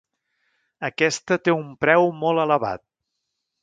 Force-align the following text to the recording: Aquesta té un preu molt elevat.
Aquesta 0.89 1.39
té 1.43 1.57
un 1.59 1.69
preu 1.87 2.11
molt 2.25 2.47
elevat. 2.49 2.87